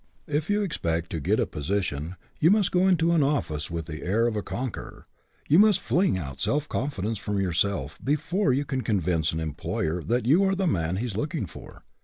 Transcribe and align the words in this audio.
If 0.25 0.49
you 0.49 0.63
expect 0.63 1.11
to 1.11 1.19
get 1.19 1.39
a 1.39 1.45
position, 1.45 2.15
you 2.39 2.49
must 2.49 2.71
go 2.71 2.87
into 2.87 3.11
an 3.11 3.21
office 3.21 3.69
with 3.69 3.85
the 3.85 4.01
air 4.01 4.25
of 4.25 4.35
a 4.35 4.41
conqueror; 4.41 5.05
you 5.47 5.59
must 5.59 5.79
fling 5.79 6.17
out 6.17 6.43
confidence 6.69 7.19
from 7.19 7.39
yourself 7.39 7.99
before 8.03 8.51
you 8.51 8.65
can 8.65 8.81
convince 8.81 9.31
an 9.31 9.39
employer 9.39 10.01
that 10.01 10.25
you 10.25 10.43
are 10.43 10.55
the 10.55 10.65
man 10.65 10.95
he 10.95 11.05
is 11.05 11.15
looking 11.15 11.45
for. 11.45 11.83